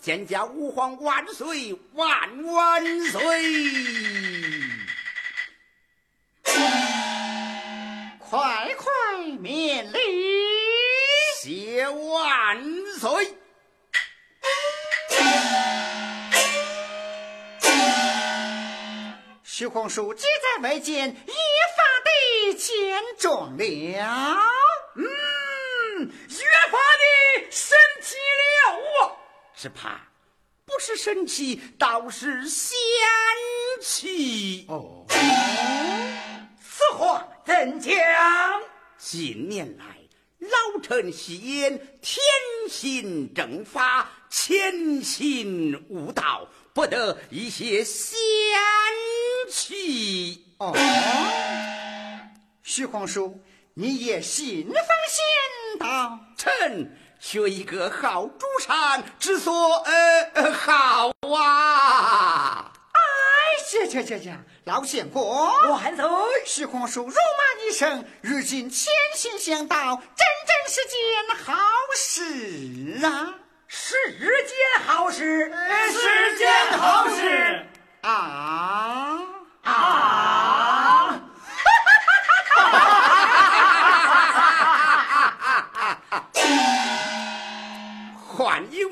[0.00, 3.20] 见驾吾皇万岁万万岁！
[8.18, 8.90] 快快
[9.40, 9.98] 免礼，
[11.42, 12.64] 谢万
[12.98, 13.36] 岁！
[19.44, 21.32] 徐皇叔即在外间，一
[21.76, 22.10] 发的
[22.54, 23.62] 见状了。
[24.96, 25.04] 嗯，
[26.06, 26.78] 越发
[29.60, 29.62] 了。
[29.62, 30.00] 只怕
[30.64, 32.74] 不是神奇，倒是仙
[33.82, 34.64] 气。
[34.68, 35.04] 哦，
[36.62, 37.92] 此话怎讲？
[38.96, 39.84] 近年来，
[40.38, 42.22] 老臣戏言天
[42.70, 48.16] 心正法，潜心悟道，不得一些仙
[49.50, 50.46] 气。
[50.58, 50.72] 哦，
[52.62, 53.38] 徐皇叔，
[53.74, 56.18] 你也信奉仙道？
[56.38, 59.52] 臣学一个好主上之所
[59.84, 62.72] 呃好啊！
[62.92, 62.98] 哎，
[63.70, 64.30] 这这这这，
[64.64, 65.30] 老相公，
[65.68, 66.06] 万岁！
[66.46, 67.14] 徐皇叔辱骂
[67.62, 70.98] 一声，如今潜心向道，真正是件
[71.44, 71.54] 好
[71.94, 73.34] 事啊！
[73.68, 75.52] 世间好事，
[75.92, 77.66] 世间好事
[78.00, 79.20] 啊
[79.62, 80.39] 啊！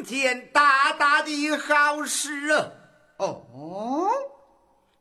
[0.08, 2.70] 件大大的好事啊！
[3.19, 4.10] 哦，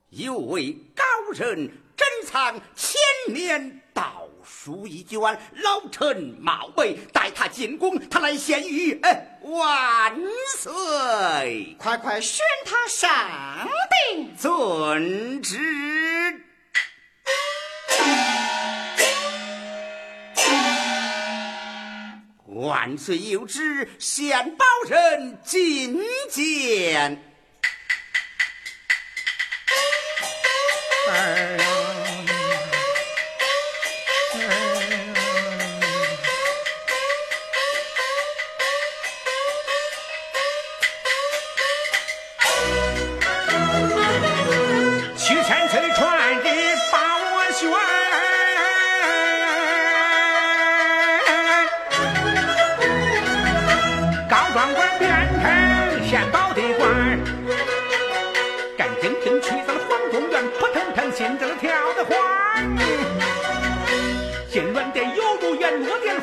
[0.10, 3.00] 有位高人珍藏千
[3.34, 10.14] 年道书一卷，老臣冒昧带他进宫，他来献于哎万
[10.58, 11.78] 岁！
[11.80, 13.10] 快快宣他上
[14.12, 14.36] 殿。
[14.36, 15.97] 遵旨。
[22.78, 25.98] 万岁有旨，县保人觐
[26.30, 27.27] 见。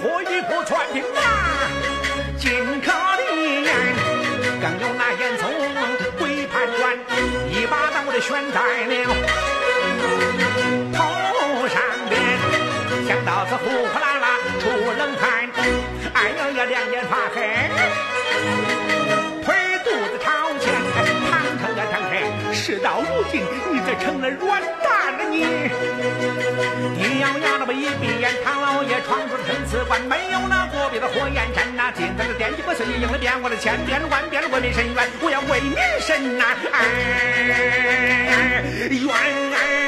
[0.02, 1.18] 火雨破传平啊，
[2.38, 2.50] 进
[2.80, 3.66] 可殿，
[4.60, 5.42] 刚有那烟囱
[6.18, 6.98] 鬼判官，
[7.50, 8.58] 一把把我的悬在
[8.90, 8.92] 了
[10.92, 10.96] 头
[11.68, 11.76] 上
[12.08, 12.14] 边，
[13.06, 14.26] 想到此呼呼啦啦
[14.60, 14.62] 出
[14.98, 15.22] 冷汗，
[16.14, 17.36] 哎呀呀两眼发黑，
[19.42, 19.46] 腿
[19.84, 20.26] 肚子朝
[20.58, 20.64] 前，
[21.30, 22.12] 躺成呀躺成，
[22.54, 23.42] 事到如今
[23.72, 25.03] 你这成了软蛋
[25.34, 38.32] 一咬牙那么一闭眼，唐老爷闯出了生死关，没有那过别的火焰山呐，进在了殿，我随应了遍我的千变万遍为民伸冤，我要为民伸呐，哎，
[38.90, 39.83] 冤。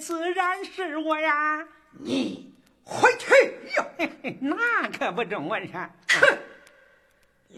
[0.00, 1.64] 自然是我呀！
[1.98, 2.52] 你
[2.82, 3.32] 回去
[3.76, 3.84] 哟！
[4.40, 5.94] 那可不中，文山。
[6.08, 6.38] 哼！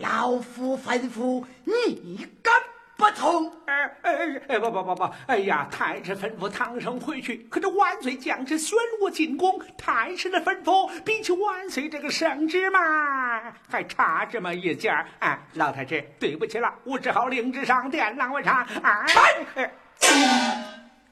[0.01, 2.53] 老夫吩咐你敢
[2.97, 3.53] 不从？
[3.67, 4.59] 哎哎哎！
[4.59, 5.11] 不不不不！
[5.27, 15.07] 哎呀，太师吩咐唐僧回去，可这万岁将士宣我进宫，太师的吩咐比起万岁这个圣旨嘛，还差这么一截儿。
[15.21, 18.67] 哎，老太师，对不起了，我只好领旨上殿，让我唱。
[18.83, 19.07] 哎，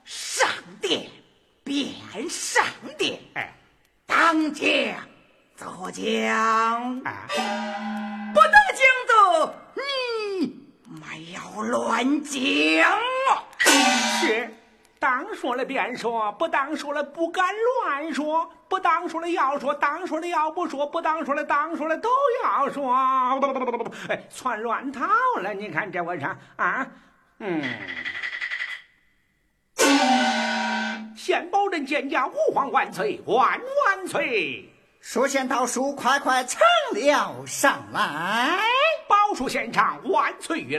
[0.04, 0.48] 上
[0.80, 1.08] 殿
[1.70, 2.64] 便上
[2.98, 3.20] 殿。
[3.34, 3.54] 哎，
[4.04, 4.66] 当将
[5.54, 6.02] 坐将。
[7.04, 7.28] 啊。
[8.34, 10.66] 不得讲的，你
[11.00, 13.46] 没有乱讲啊！
[13.60, 14.52] 是，
[14.98, 17.46] 当说了便说，不当说了不敢
[17.84, 22.10] 乱说，不当说了要说，当说了要不说，不当说了当说了都
[22.42, 22.92] 要说。
[23.40, 25.06] 不不不不不不，哎，窜乱套
[25.36, 25.54] 了！
[25.54, 26.84] 你看这我啥啊？
[27.38, 27.62] 嗯，
[31.22, 34.66] 先保人见驾，吾皇万岁，万万岁！
[35.02, 36.62] 书仙道书，快快呈
[36.94, 38.58] 了上来。
[39.06, 40.78] 宝书献上，万岁玉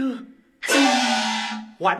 [0.00, 0.26] 兰。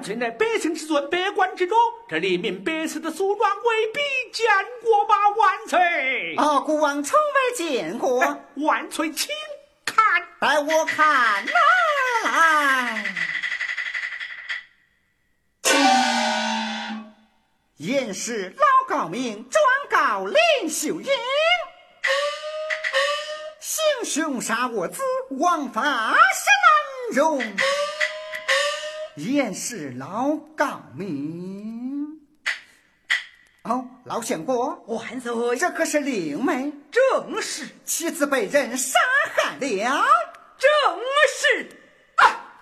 [0.03, 1.79] 现在百姓之尊，百官之中，
[2.09, 4.01] 这黎民百姓的诉状未必
[4.33, 4.47] 见
[4.83, 5.15] 过吧？
[5.31, 6.37] 万岁！
[6.37, 8.21] 啊，国王从未见过。
[8.57, 9.31] 万岁，请
[9.87, 10.05] 看，
[10.39, 11.47] 带我看
[12.25, 13.15] 来。
[17.79, 20.37] 严氏老高明状告林
[20.69, 21.11] 秀英，
[23.59, 25.01] 行凶杀我子，
[25.39, 25.89] 枉法是
[26.61, 26.69] 难
[27.15, 27.43] 容。
[29.25, 32.21] 言是老高明，
[33.63, 38.99] 哦，老相公，万岁，这可是灵媒，正是妻子被人杀
[39.35, 40.05] 害了，
[40.59, 40.69] 正
[41.39, 41.69] 是。
[42.17, 42.55] 啊，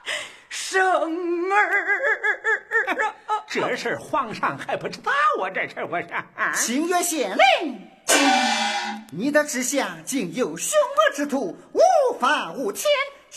[0.49, 6.09] 生儿啊，这事皇上还不知道啊，这事我说，
[6.55, 7.89] 清月县令，
[9.13, 11.81] 你的治下竟有凶恶之徒，无
[12.19, 12.85] 法无天。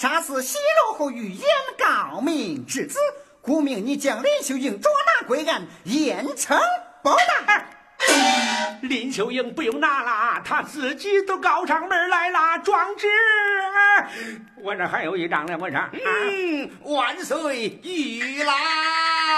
[0.02, 2.98] 杀死西罗侯玉燕高明之子，
[3.40, 6.60] 故命你将林秀英捉拿归案，严惩
[7.04, 7.12] 不
[7.46, 7.68] 贷。
[8.82, 12.58] 林秀英不用拿了，她自己都告上门来了。
[12.64, 13.08] 壮志，
[14.64, 18.58] 我这还有一张呢，我说，嗯，万岁玉兰，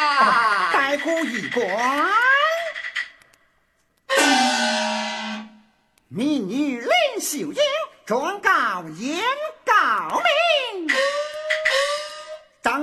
[0.72, 2.10] 盖古一关，
[6.08, 6.90] 民女林
[7.20, 7.58] 秀英
[8.06, 9.22] 状告严
[9.66, 10.24] 高明。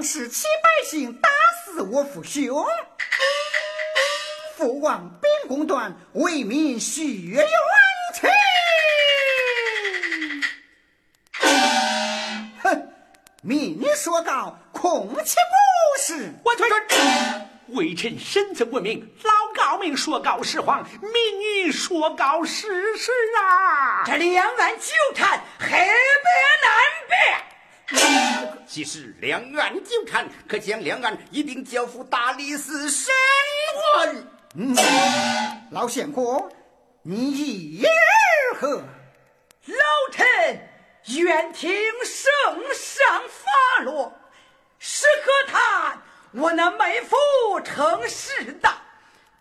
[0.00, 1.28] 当时齐百姓打
[1.62, 2.64] 死我父兄，
[4.56, 7.46] 父王秉公断，为民血冤
[8.14, 8.30] 情。
[12.62, 12.88] 哼，
[13.42, 16.32] 民女说告，恐其不是？
[16.44, 16.66] 万岁！
[17.68, 24.02] 微臣身曾闻名，老高明说告实谎，民女说告事实啊！
[24.06, 25.76] 这两案纠缠，黑白
[26.62, 26.72] 难
[27.06, 28.49] 辨。
[28.70, 33.12] 既是两岸纠缠，可将两岸一并交付大理寺审
[33.96, 34.26] 问。
[34.54, 34.76] 嗯，
[35.72, 36.48] 老县官，
[37.02, 38.84] 你意如何？
[39.66, 40.68] 老臣
[41.18, 41.68] 愿听
[42.04, 44.12] 圣上发落。
[44.78, 46.00] 是可叹
[46.30, 47.16] 我那妹夫
[47.64, 48.80] 成世大，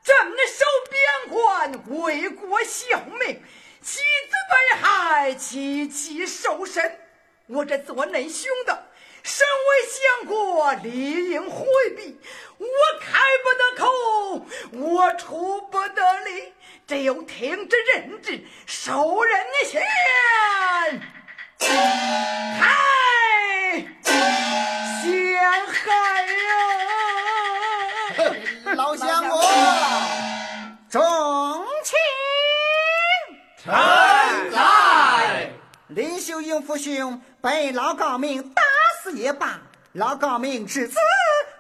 [0.03, 0.15] 镇
[0.48, 3.39] 守边关，为国效命，
[3.79, 7.00] 妻子被害，妻妻受审。
[7.45, 8.88] 我这做内兄的，
[9.23, 12.19] 身为相国，理应回避。
[12.57, 12.67] 我
[12.99, 13.85] 开不得口，
[14.71, 16.53] 我出不得力，
[16.88, 19.81] 只有听之任之，受人先。
[21.59, 21.67] 开，
[24.03, 25.07] 陷
[25.67, 25.81] 害
[28.15, 28.33] 呀！
[28.75, 29.41] 老相公，
[30.89, 31.01] 重
[31.83, 31.97] 情
[33.63, 33.73] 臣
[34.51, 35.51] 来。
[35.88, 38.53] 林秀英父兄被老高明
[39.29, 39.59] 也罢，
[39.91, 40.98] 老高明之子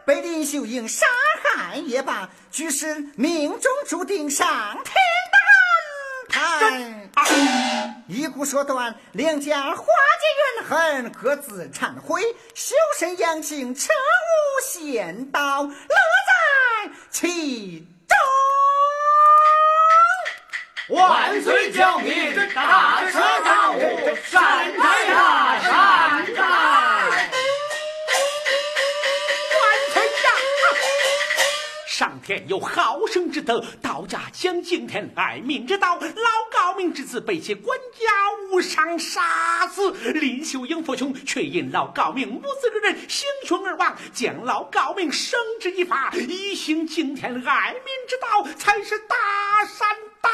[0.03, 1.05] 被林秀英杀
[1.43, 4.47] 害也罢，俱是命中注定，上
[4.83, 4.95] 天
[6.33, 8.03] 的安排。
[8.07, 10.25] 一鼓说断，两家化解
[10.57, 12.23] 怨恨，各自忏悔，
[12.55, 17.87] 修身养性，彻无仙道，乐在其
[20.87, 20.97] 中。
[20.97, 23.79] 万岁教民，大彻大悟，
[24.23, 26.58] 善哉呀，善哉！
[32.29, 35.97] 天有好生之德，道家讲敬天爱民之道。
[35.97, 38.05] 老高明之子被其官家
[38.51, 49.15] 无伤杀死，林秀英父兄却因老高明母子二人行凶而亡，将老高明绳之以法，以行敬天爱民之道，才是大
[49.65, 49.87] 善
[50.21, 50.29] 大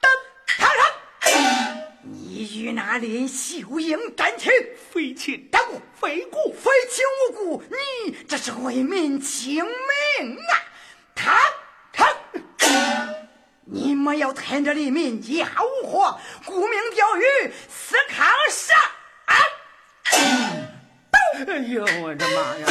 [0.00, 0.08] 德。
[0.56, 4.50] 唐山，你与那林秀英战情，
[4.90, 10.63] 非亲但故非故，非亲无故，你这是为民请命啊！
[14.18, 18.74] 要趁着黎民一毫无火，沽名钓誉，死扛杀！
[21.46, 22.66] 哎呦，我的妈呀！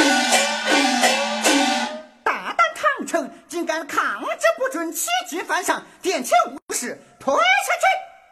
[2.23, 7.85] 大胆唐城，竟敢抗旨不准，欺君犯上，殿前无事，推下去！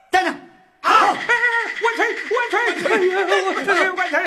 [0.10, 0.34] 等等。
[0.82, 1.18] 好，万
[1.96, 2.58] 岁万岁！
[2.89, 3.13] 哎呀，
[3.96, 4.15] 万岁！
[4.15, 4.20] 哎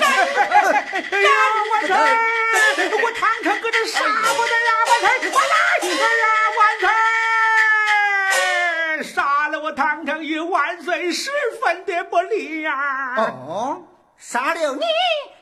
[1.23, 1.29] 呀，
[1.73, 1.91] 万岁！
[3.03, 4.71] 我堂堂搁这杀不得呀！
[4.87, 5.33] 万岁万
[5.81, 5.89] 岁！
[5.91, 6.25] 哎呀，
[6.59, 6.85] 万岁！
[9.75, 13.17] 堂堂与万岁十分的不利呀！
[13.17, 13.83] 哦，
[14.17, 14.83] 杀了你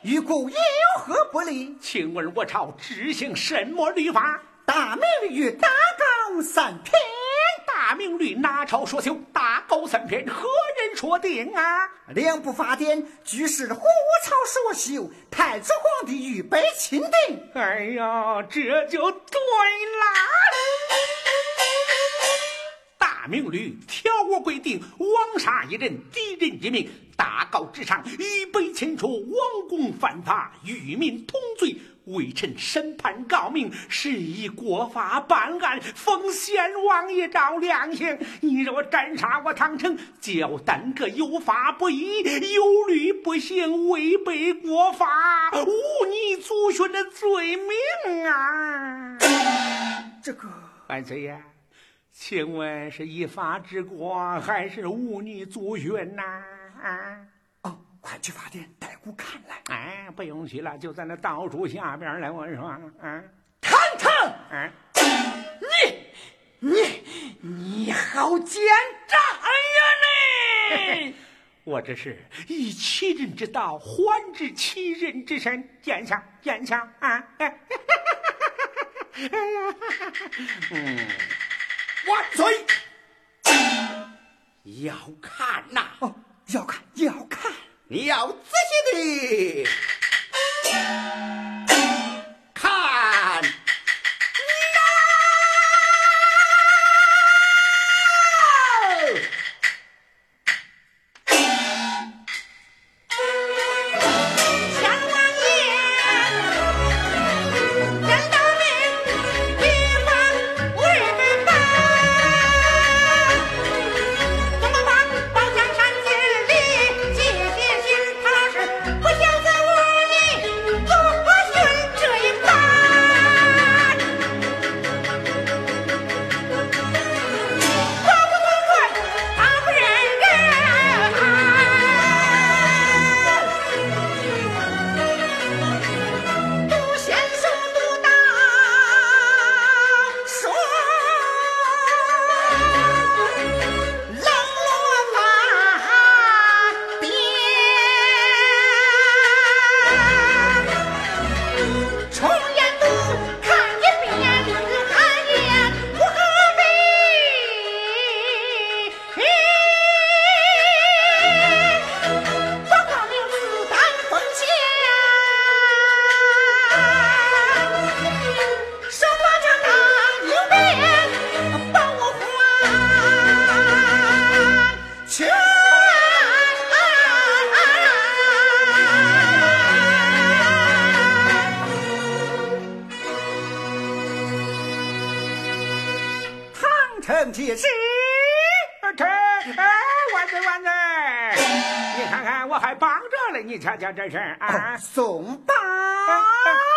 [0.01, 0.57] 与故有
[0.97, 1.77] 何不利？
[1.79, 4.41] 请问我朝执行什么律法？
[4.65, 6.93] 大明律大纲三篇。
[7.65, 9.17] 大明律哪朝所修？
[9.33, 10.47] 大纲三篇何
[10.79, 11.89] 人说定啊？
[12.07, 13.81] 两部法典俱是胡
[14.23, 17.51] 朝所修，太祖皇帝御备钦定。
[17.53, 20.03] 哎呀，这就对了。
[23.23, 31.77] 大明律条文规定，枉杀一人，敌人一命，大告之上，预备牵出王公犯法，与民同罪。
[32.07, 38.19] 微臣审判告明，是以国法办案，奉先王爷照量刑。
[38.41, 45.07] 你若斩杀我唐城，叫单个有法不依、有律不行、违背国法、
[45.65, 45.71] 污
[46.07, 49.17] 你祖训的罪名啊！
[50.21, 50.49] 这个
[50.89, 51.39] 万岁呀，
[52.15, 56.21] 请问是依法治国，还是忤逆祖训呐？
[56.83, 57.17] 啊？
[57.63, 59.61] 哦快去法殿带姑看来！
[59.75, 62.29] 哎，不用去了，就在那道柱下边来。
[62.29, 63.29] 我说，嗯，
[63.59, 64.71] 堂堂，嗯，
[66.61, 66.71] 你你
[67.41, 68.61] 你好奸
[69.07, 71.15] 诈呀你！
[71.65, 72.15] 我这是
[72.47, 77.27] 以其人之道还治其人之身，奸下奸下啊！
[79.15, 79.75] 哎呀，
[80.71, 81.07] 嗯，
[82.07, 82.65] 万岁！
[84.83, 85.87] 要看呐！
[85.99, 86.15] 哦，
[86.47, 87.51] 要看要看。
[87.87, 88.35] 你要仔
[88.91, 89.65] 细的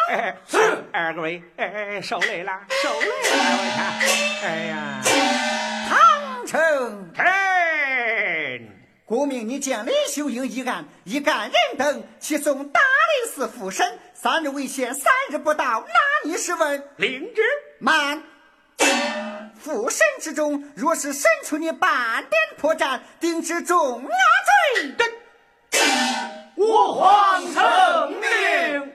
[0.08, 3.12] 哎，是二位，哎，受累了，受累了，
[3.58, 5.02] 我看，哎呀，
[5.88, 7.26] 唐城臣，
[9.04, 16.82] 故命你将李秀英一案一干人等起送大理寺复审，三日为限，三日不到，哪里是问？
[16.96, 17.42] 领旨。
[17.80, 18.22] 慢。
[19.58, 24.08] 复审之中，若是审出你半点破绽，定之重压
[24.72, 24.94] 罪。
[26.54, 28.92] 我皇承命。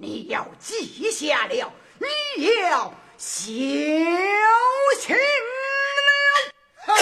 [0.00, 0.26] 回。
[0.58, 2.06] 记下了，你
[2.44, 6.52] 要小心了。
[6.86, 6.94] 哼，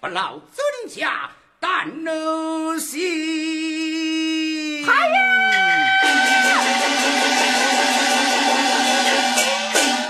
[0.00, 0.56] 不劳尊
[0.88, 4.84] 驾担能行。
[4.84, 5.14] 太爷，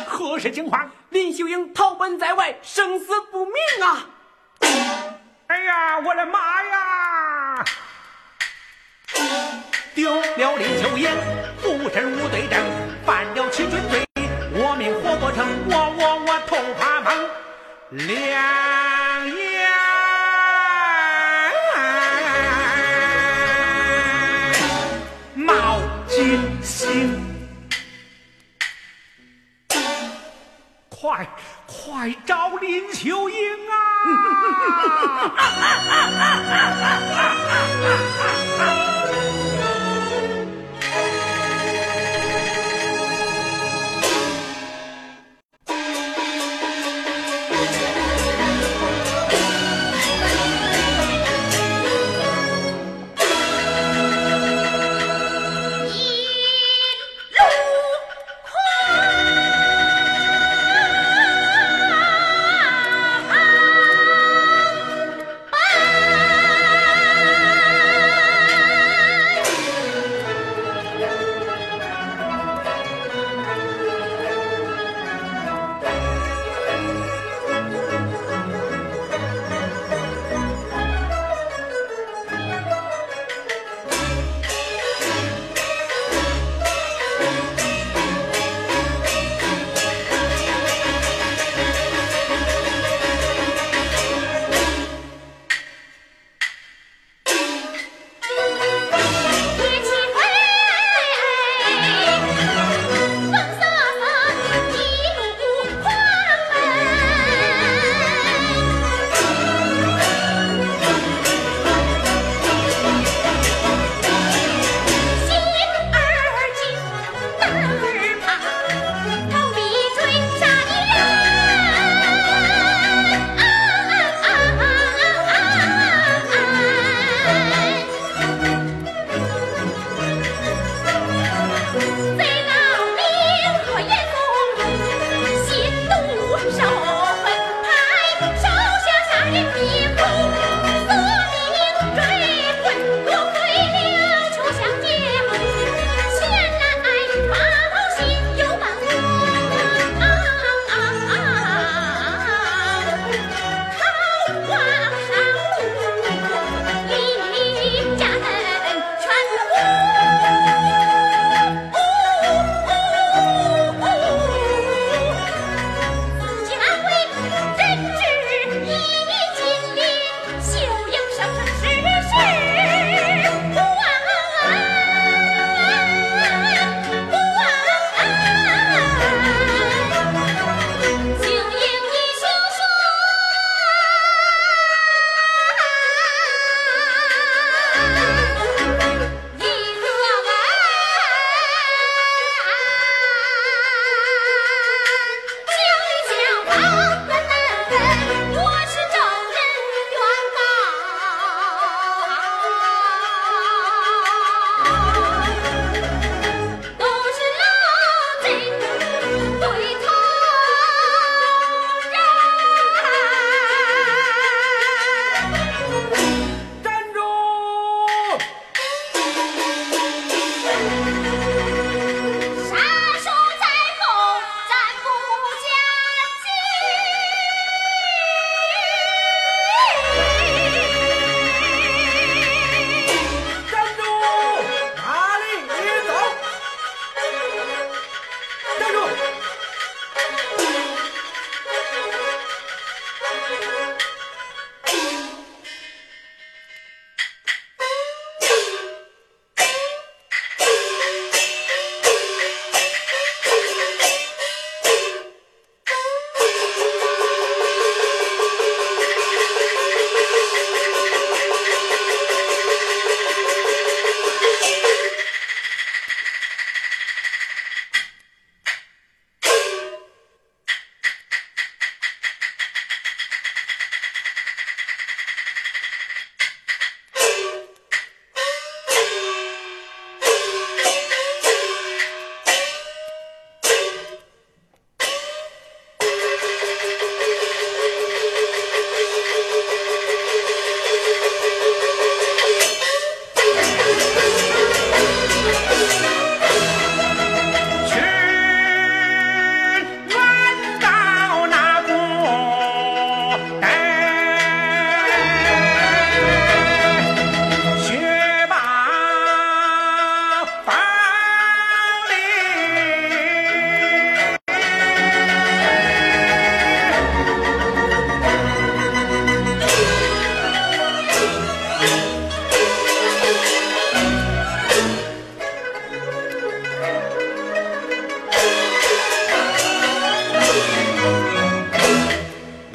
[0.07, 0.91] 何事惊慌？
[1.11, 4.07] 林秀英逃奔在外，生死不明啊！
[5.47, 7.65] 哎呀，我的妈呀！
[9.95, 11.11] 丢了林秀英。
[11.93, 12.61] 身无对证，
[13.05, 14.07] 犯了欺君罪，
[14.53, 17.09] 我命活不成，我我我头怕蒙。
[17.91, 18.07] 两
[19.27, 19.39] 眼
[25.35, 26.17] 冒金
[26.63, 27.19] 星，
[30.89, 31.27] 快
[31.67, 33.37] 快找林秋英
[33.71, 33.75] 啊！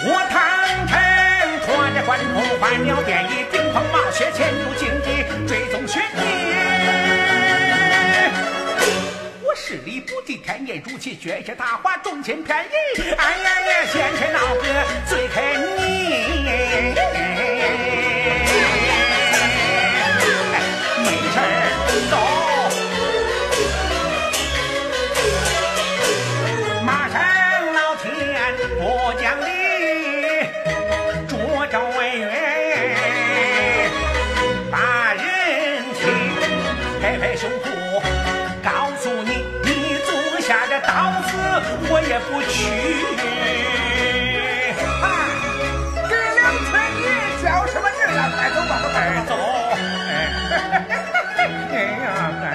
[0.06, 0.36] 我唐
[0.88, 0.92] 臣
[1.66, 5.08] 拖着官铺换了便衣，顶风冒雪前有荆棘
[5.48, 6.22] 追踪寻你。
[9.42, 12.70] 我视力不敌，天眼如漆，学学大话，重情偏义。
[13.18, 14.64] 哎呀呀，先前老哥
[15.08, 15.44] 最恨
[15.78, 15.84] 你。
[42.32, 42.54] 不去。
[46.10, 46.98] 给两千你
[47.44, 48.20] 叫什么名呀？
[48.36, 48.96] 快走吧，快
[49.28, 49.32] 走！
[51.38, 51.40] 哎
[51.72, 52.06] 哎呀，
[52.44, 52.46] 哎！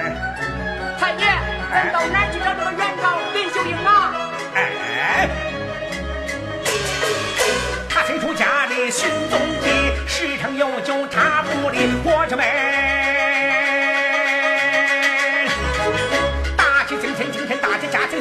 [0.99, 1.23] 太爷，
[1.71, 3.03] 咱到哪去找这个元昭
[3.33, 3.89] 林秀英啊？
[4.55, 4.57] 哎！
[7.89, 9.67] 他虽出家里寻宗地，
[10.07, 12.43] 时常有酒茶不离，我这妹。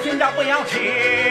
[0.01, 1.28] 寻找不要去。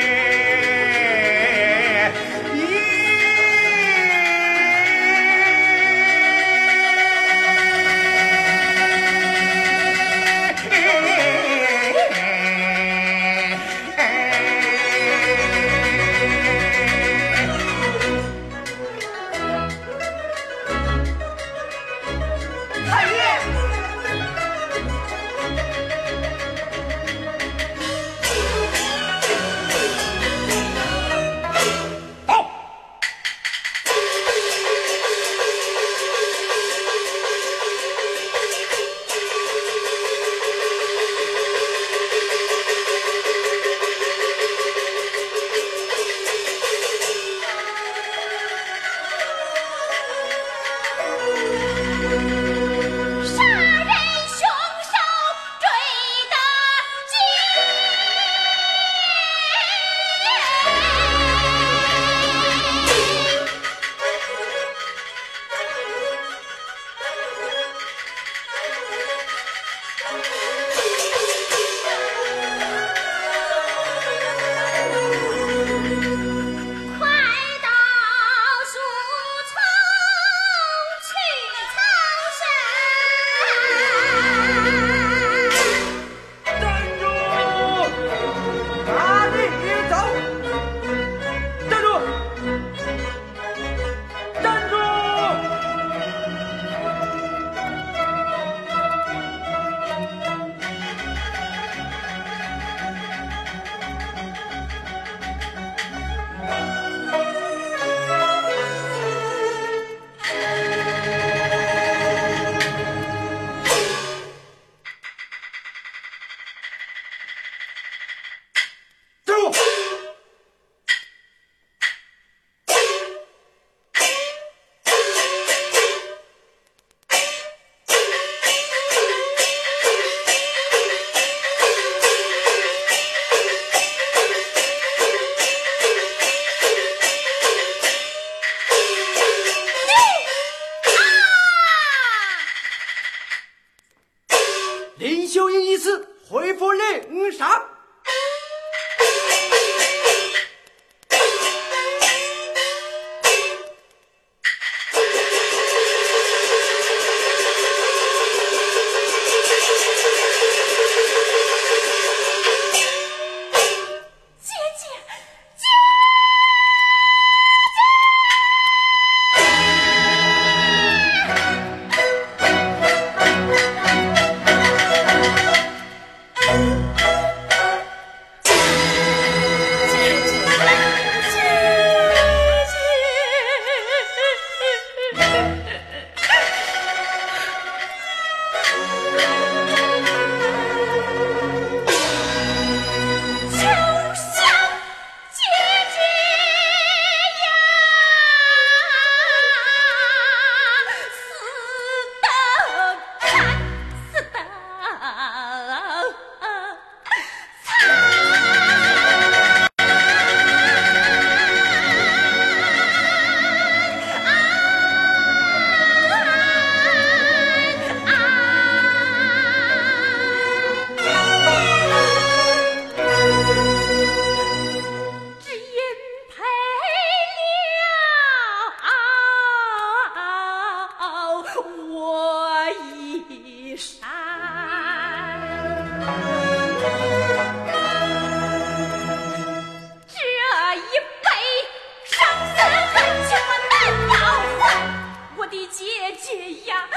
[245.71, 245.85] 姐
[246.21, 246.89] 姐呀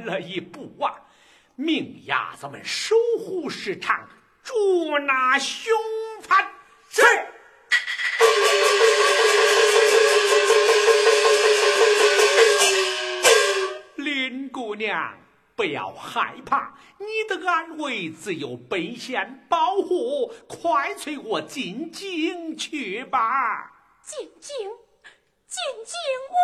[0.00, 0.94] 晚了一步啊！
[1.56, 4.08] 命伢子们守护市场，
[4.42, 5.72] 捉拿凶
[6.22, 6.50] 犯。
[6.88, 7.02] 是。
[13.96, 15.18] 林姑娘，
[15.54, 20.32] 不要害怕，你的安危自有本县保护。
[20.48, 23.70] 快催我进京去吧。
[24.02, 24.56] 进京，
[25.46, 25.94] 进京
[26.30, 26.36] 为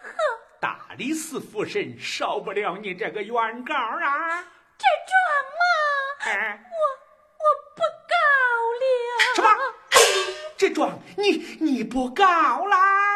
[0.00, 0.41] 何？
[0.62, 4.44] 大理寺府审少不了你这个原告啊。
[4.78, 5.18] 这状
[5.58, 5.64] 嘛，
[6.20, 6.78] 哎，我
[7.42, 7.44] 我
[7.74, 8.14] 不告
[8.78, 8.84] 了。
[9.34, 9.48] 什么？
[10.56, 12.24] 这状你你不告
[12.66, 13.11] 啦？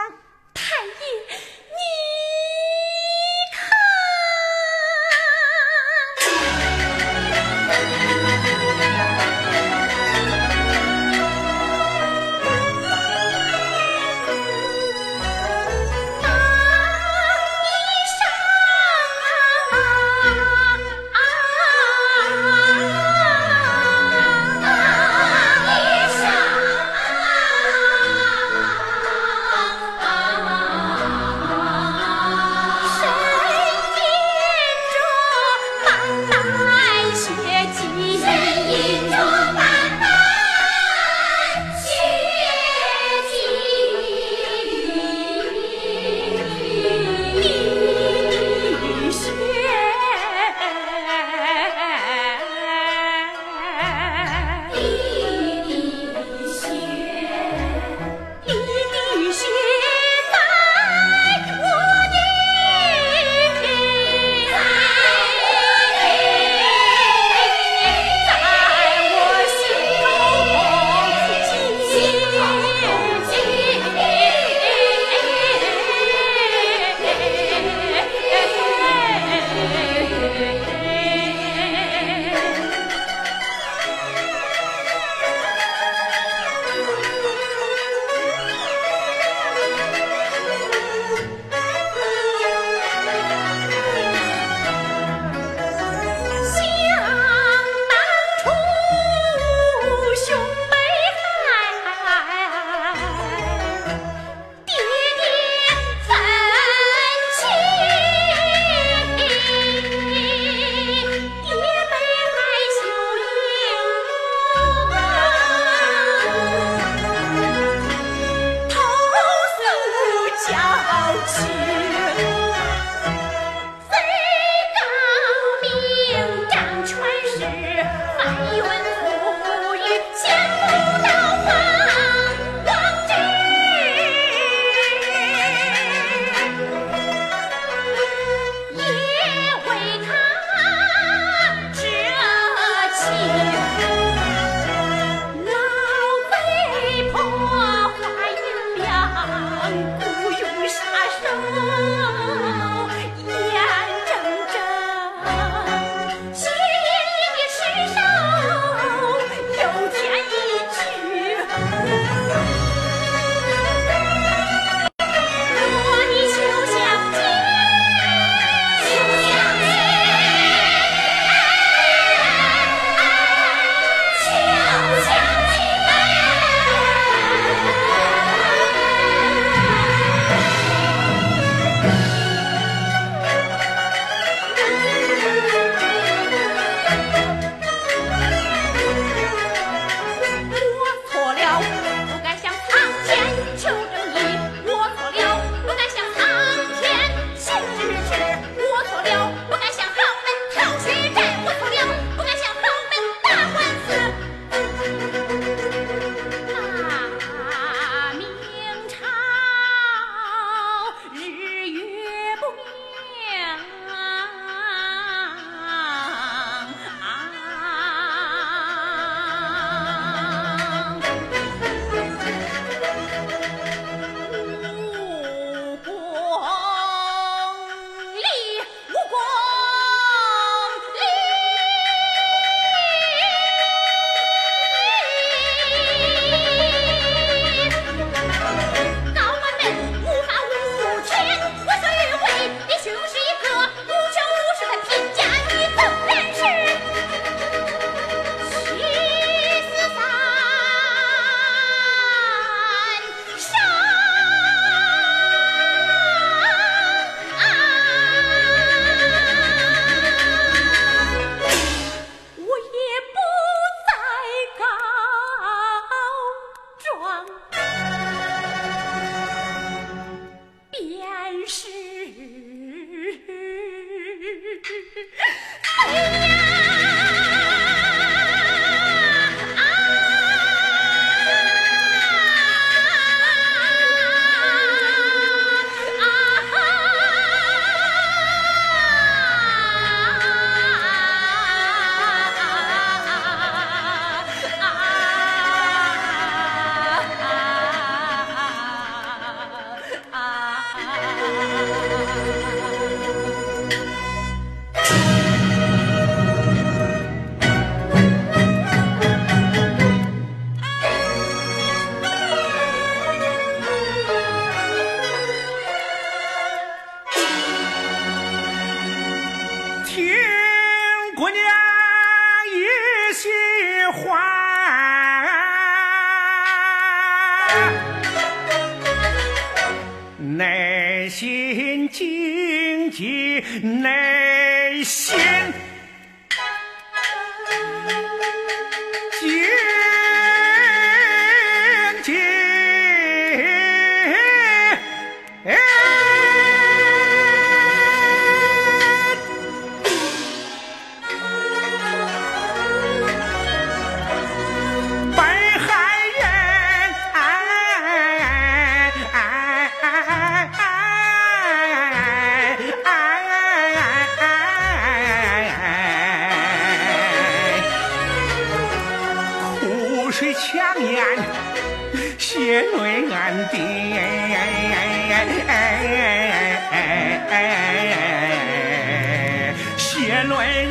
[380.24, 380.66] Lời.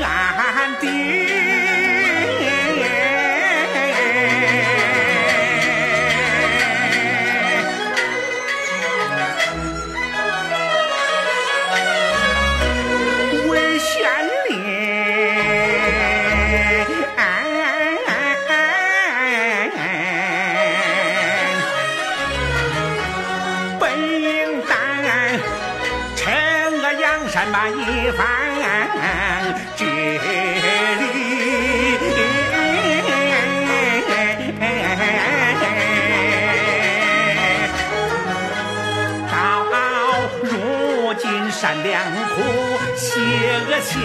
[43.82, 43.99] 笑，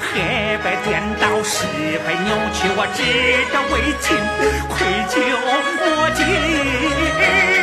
[0.00, 1.66] 黑白颠倒，是
[2.04, 3.00] 非扭曲，我只
[3.52, 4.16] 得为情，
[4.68, 4.76] 愧
[5.08, 5.14] 疚
[5.78, 7.61] 莫及。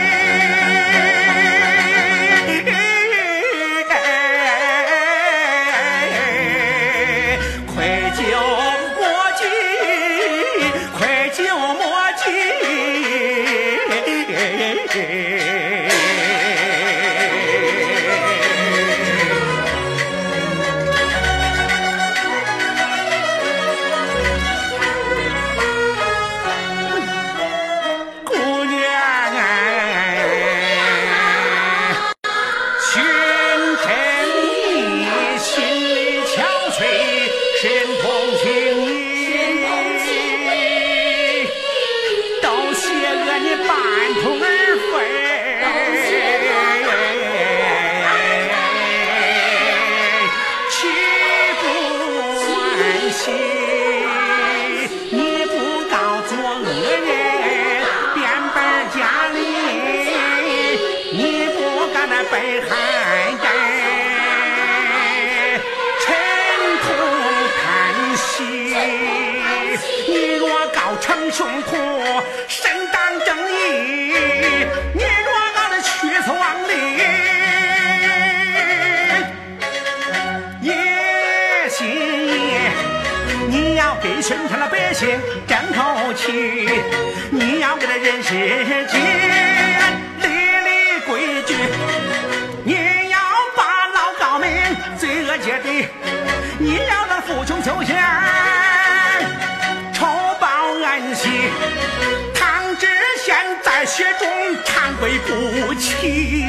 [105.30, 106.43] 不起，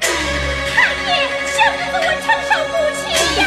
[0.00, 0.76] 太
[1.06, 1.10] 爷，
[1.46, 3.00] 小日子我承受不起
[3.40, 3.42] 呀！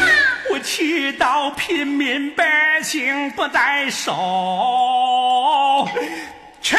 [0.50, 4.14] 我祈祷平民百姓不再受
[6.62, 6.78] 屈。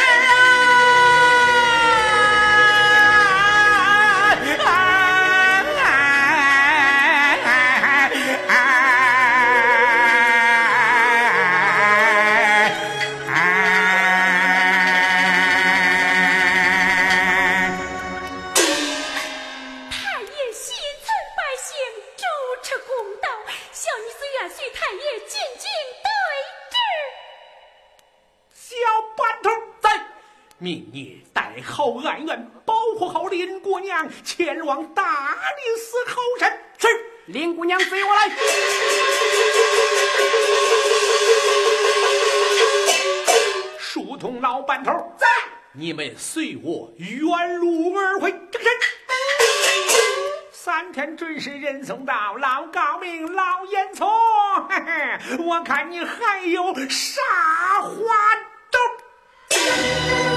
[37.80, 38.30] 随我来。
[43.78, 45.26] 疏通老板头在。
[45.72, 48.32] 你们随我远路而回。
[48.50, 48.78] 这个人。
[50.50, 54.04] 三天准时人送到老高明老烟囱。
[54.68, 57.22] 嘿嘿我看你还有啥
[57.82, 58.34] 花
[58.70, 60.35] 招